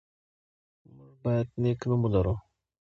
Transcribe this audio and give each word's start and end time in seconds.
موږ 0.95 1.11
باید 1.23 1.47
نېک 1.61 1.79
نوم 1.89 2.01
ولرو. 2.03 2.35